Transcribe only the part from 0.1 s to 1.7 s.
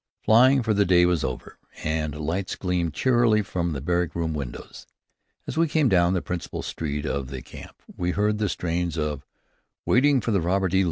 Flying for the day was over,